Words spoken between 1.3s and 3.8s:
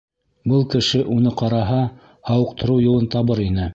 ҡараһа, һауыҡтырыу юлын табыр ине.